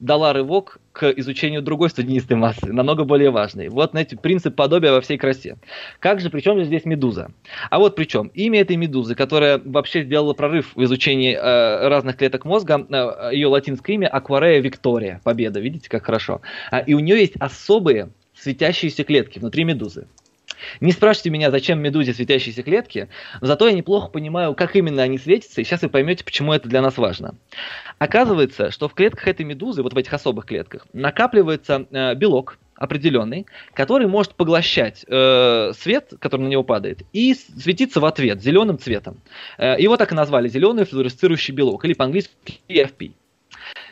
[0.00, 3.68] дала рывок к изучению другой студенистой массы, намного более важной.
[3.68, 5.56] Вот, знаете, принцип подобия во всей красе.
[6.00, 7.30] Как же, причем здесь медуза?
[7.70, 12.44] А вот причем, имя этой медузы, которая вообще сделала прорыв в изучении э, разных клеток
[12.44, 16.40] мозга, э, ее латинское имя Акварея Виктория, победа, видите, как хорошо.
[16.70, 20.06] А, и у нее есть особые светящиеся клетки внутри медузы.
[20.80, 23.08] Не спрашивайте меня, зачем медузе светящиеся клетки,
[23.40, 26.82] зато я неплохо понимаю, как именно они светятся, и сейчас вы поймете, почему это для
[26.82, 27.34] нас важно.
[27.98, 33.46] Оказывается, что в клетках этой медузы, вот в этих особых клетках, накапливается э, белок, определенный,
[33.74, 39.20] который может поглощать э, свет, который на него падает, и светиться в ответ зеленым цветом.
[39.58, 42.32] Э, его так и назвали зеленый флуоресцирующий белок, или по-английски
[42.68, 43.12] EFP.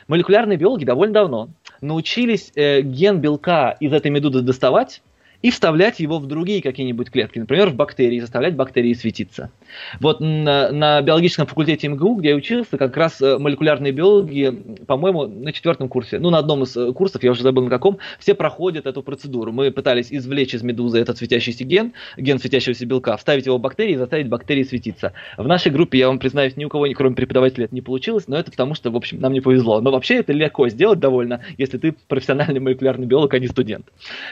[0.07, 1.49] Молекулярные биологи довольно давно
[1.81, 5.03] научились э, ген белка из этой медузы доставать
[5.47, 9.53] и вставлять его в другие какие-нибудь клетки, например, в бактерии, заставлять бактерии светиться.
[10.01, 14.51] Вот на, на биологическом факультете МГУ, где я учился, как раз э, молекулярные биологи,
[14.87, 17.99] по-моему, на четвертом курсе, ну, на одном из э, курсов, я уже забыл на каком,
[18.19, 19.53] все проходят эту процедуру.
[19.53, 23.95] Мы пытались извлечь из медузы этот светящийся ген, ген светящегося белка, вставить его в бактерии
[23.95, 25.13] и заставить бактерии светиться.
[25.37, 28.37] В нашей группе, я вам признаюсь, ни у кого, кроме преподавателя, это не получилось, но
[28.37, 29.81] это потому, что, в общем, нам не повезло.
[29.81, 33.87] Но вообще это легко сделать довольно, если ты профессиональный молекулярный биолог, а не студент.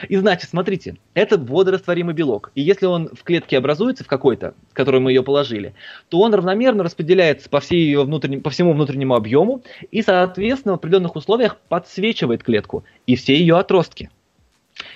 [0.07, 2.51] И значит, смотрите, это водорастворимый белок.
[2.55, 5.73] И если он в клетке образуется в какой-то, в которой мы ее положили,
[6.07, 10.77] то он равномерно распределяется по, всей ее внутреннем, по всему внутреннему объему и, соответственно, в
[10.77, 14.09] определенных условиях подсвечивает клетку и все ее отростки.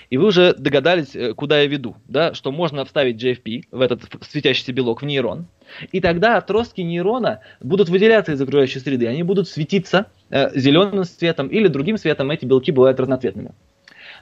[0.10, 4.02] И вы уже догадались, э, куда я веду, да, что можно вставить GFP в этот
[4.30, 5.48] светящийся белок в нейрон,
[5.92, 11.48] и тогда отростки нейрона будут выделяться из окружающей среды, они будут светиться э, зеленым цветом
[11.48, 13.52] или другим цветом, эти белки бывают разноцветными.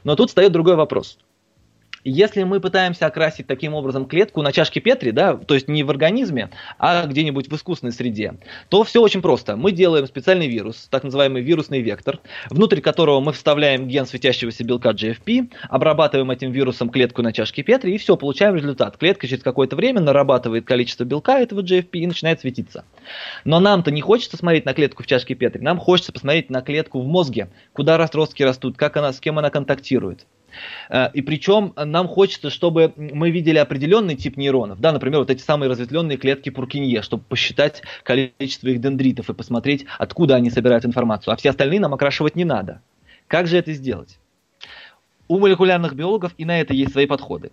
[0.04, 1.18] Но тут встает другой вопрос.
[2.10, 5.90] Если мы пытаемся окрасить таким образом клетку на чашке Петри, да, то есть не в
[5.90, 8.36] организме, а где-нибудь в искусственной среде,
[8.70, 9.58] то все очень просто.
[9.58, 14.92] Мы делаем специальный вирус, так называемый вирусный вектор, внутрь которого мы вставляем ген светящегося белка
[14.92, 18.96] GFP, обрабатываем этим вирусом клетку на чашке Петри и все, получаем результат.
[18.96, 22.86] Клетка через какое-то время нарабатывает количество белка этого GFP и начинает светиться.
[23.44, 27.02] Но нам-то не хочется смотреть на клетку в чашке Петри, нам хочется посмотреть на клетку
[27.02, 30.26] в мозге, куда отростки растут, как она, с кем она контактирует.
[30.90, 35.42] Э, и причем нам хочется, чтобы мы видели определенный тип нейронов, да, например, вот эти
[35.42, 41.34] самые разветвленные клетки Пуркинье, чтобы посчитать количество их дендритов и посмотреть, откуда они собирают информацию.
[41.34, 42.82] А все остальные нам окрашивать не надо.
[43.28, 44.20] Как же это сделать?
[45.28, 47.52] У молекулярных биологов и на это есть свои подходы.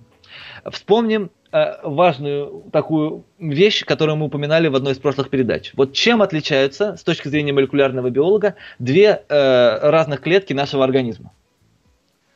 [0.71, 5.73] Вспомним э, важную такую вещь, которую мы упоминали в одной из прошлых передач.
[5.75, 11.33] Вот чем отличаются, с точки зрения молекулярного биолога, две э, разных клетки нашего организма?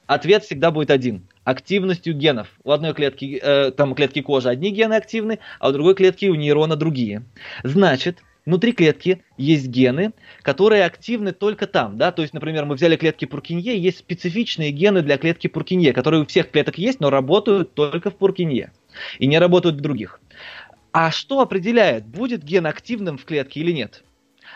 [0.08, 1.28] Ответ всегда будет один.
[1.44, 2.48] Активностью генов.
[2.64, 6.34] У одной клетки, э, там клетки кожи одни гены активны, а у другой клетки у
[6.34, 7.24] нейрона другие.
[7.62, 11.98] Значит, внутри клетки есть гены, которые активны только там.
[11.98, 12.10] Да?
[12.10, 16.26] То есть, например, мы взяли клетки Пуркинье, есть специфичные гены для клетки Пуркинье, которые у
[16.26, 18.72] всех клеток есть, но работают только в Пуркинье
[19.18, 20.20] и не работают в других.
[20.90, 24.04] А что определяет, будет ген активным в клетке или нет?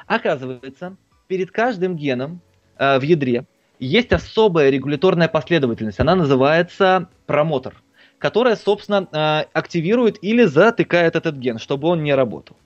[0.07, 0.97] Оказывается,
[1.29, 2.41] перед каждым геном
[2.79, 3.45] э, в ядре
[3.87, 5.99] есть особая регуляторная последовательность.
[5.99, 7.75] Она называется промотор,
[8.19, 12.57] которая, собственно, э, активирует или затыкает этот ген, чтобы он не работал.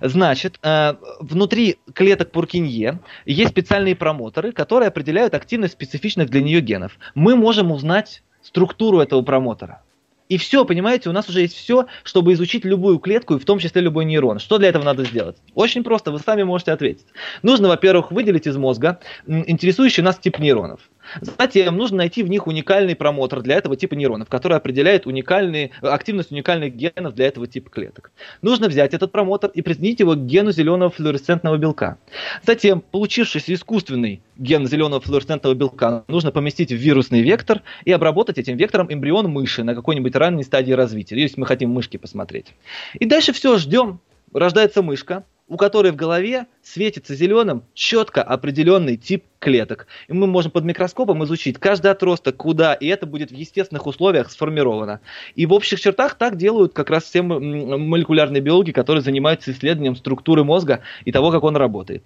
[0.00, 6.98] Значит, э, внутри клеток Пуркинье есть специальные промоторы, которые определяют активность специфичных для нее генов.
[7.14, 9.82] Мы можем узнать структуру этого промотора.
[10.28, 13.58] И все, понимаете, у нас уже есть все, чтобы изучить любую клетку, и в том
[13.58, 14.38] числе любой нейрон.
[14.38, 15.36] Что для этого надо сделать?
[15.54, 17.06] Очень просто, вы сами можете ответить.
[17.42, 20.80] Нужно, во-первых, выделить из мозга интересующий нас тип нейронов.
[21.20, 26.32] Затем нужно найти в них уникальный промотор для этого типа нейронов, который определяет уникальные, активность
[26.32, 28.12] уникальных генов для этого типа клеток.
[28.42, 31.98] Нужно взять этот промотор и присоединить его к гену зеленого флуоресцентного белка.
[32.42, 38.56] Затем, получившийся искусственный ген зеленого флуоресцентного белка нужно поместить в вирусный вектор и обработать этим
[38.56, 42.46] вектором эмбрион мыши на какой-нибудь ранней стадии развития, если мы хотим мышки посмотреть.
[42.94, 44.00] И дальше все, ждем.
[44.32, 49.86] Рождается мышка, у которой в голове светится зеленым четко определенный тип клеток.
[50.08, 54.30] И мы можем под микроскопом изучить каждый отросток, куда, и это будет в естественных условиях
[54.30, 55.00] сформировано.
[55.34, 60.44] И в общих чертах так делают как раз все молекулярные биологи, которые занимаются исследованием структуры
[60.44, 62.02] мозга и того, как он работает.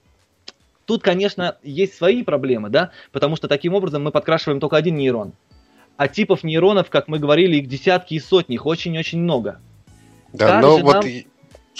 [0.84, 5.32] Тут, конечно, есть свои проблемы, да, потому что таким образом мы подкрашиваем только один нейрон.
[5.97, 9.61] А типов нейронов, как мы говорили, их десятки и сотни, их очень-очень много.
[10.32, 10.86] Да, Также но нам...
[10.86, 11.05] вот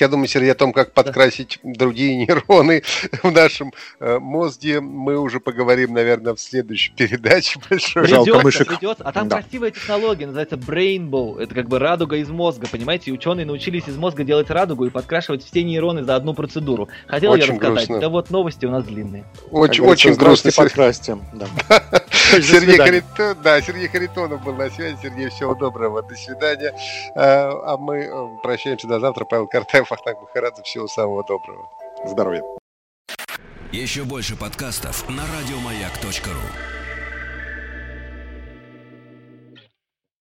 [0.01, 1.73] я думаю, Сергей, о том, как подкрасить да.
[1.75, 2.83] другие нейроны
[3.23, 7.61] в нашем э, мозге, мы уже поговорим, наверное, в следующей передаче.
[7.71, 8.05] Большой.
[8.05, 8.69] Придется, мышек.
[8.69, 9.05] придется.
[9.05, 9.41] А там да.
[9.41, 11.41] красивая технология, называется Brainbow.
[11.41, 13.11] Это как бы радуга из мозга, понимаете?
[13.11, 16.89] И ученые научились из мозга делать радугу и подкрашивать все нейроны за одну процедуру.
[17.07, 18.01] Хотел очень я рассказать, грустно.
[18.01, 19.25] да вот новости у нас длинные.
[19.51, 20.51] Очень, очень грустно.
[20.57, 21.19] Подкрасьте.
[21.33, 21.47] Да.
[22.31, 24.97] Сергей, Харитон, да, Сергей Харитонов был на связи.
[25.03, 26.03] Сергей, всего доброго.
[26.03, 26.75] До свидания.
[27.15, 29.25] А, а мы э, прощаемся до завтра.
[29.25, 30.63] Павел Картаев, Ахтанг Махарадзе.
[30.63, 31.69] Всего самого доброго.
[32.05, 32.43] Здоровья.
[33.73, 36.78] Еще больше подкастов на радиомаяк.ру